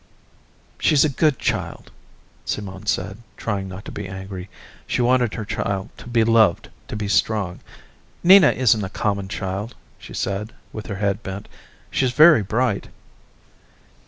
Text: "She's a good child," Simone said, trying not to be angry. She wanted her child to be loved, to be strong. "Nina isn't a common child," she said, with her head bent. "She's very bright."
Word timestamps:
"She's 0.79 1.05
a 1.05 1.09
good 1.09 1.37
child," 1.37 1.91
Simone 2.43 2.87
said, 2.87 3.19
trying 3.37 3.67
not 3.69 3.85
to 3.85 3.91
be 3.91 4.07
angry. 4.07 4.49
She 4.87 4.99
wanted 4.99 5.35
her 5.35 5.45
child 5.45 5.89
to 5.97 6.07
be 6.07 6.23
loved, 6.23 6.69
to 6.87 6.95
be 6.95 7.07
strong. 7.07 7.59
"Nina 8.23 8.49
isn't 8.49 8.83
a 8.83 8.89
common 8.89 9.27
child," 9.27 9.75
she 9.99 10.15
said, 10.15 10.53
with 10.73 10.87
her 10.87 10.95
head 10.95 11.21
bent. 11.21 11.47
"She's 11.91 12.13
very 12.13 12.41
bright." 12.41 12.87